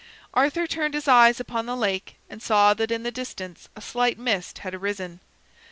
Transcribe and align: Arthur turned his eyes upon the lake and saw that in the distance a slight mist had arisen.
Arthur 0.33 0.65
turned 0.65 0.95
his 0.95 1.07
eyes 1.07 1.39
upon 1.39 1.67
the 1.67 1.75
lake 1.75 2.15
and 2.27 2.41
saw 2.41 2.73
that 2.73 2.89
in 2.89 3.03
the 3.03 3.11
distance 3.11 3.69
a 3.75 3.81
slight 3.81 4.17
mist 4.17 4.57
had 4.65 4.73
arisen. 4.73 5.19